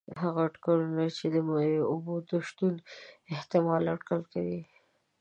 هغه 0.21 0.39
اټکلونه 0.47 1.03
د 1.33 1.35
مایع 1.49 1.81
اوبو 1.91 2.13
د 2.29 2.31
شتون 2.47 2.73
احتمال 3.33 3.83
اټکل 3.93 4.21
کوي. 4.33 4.61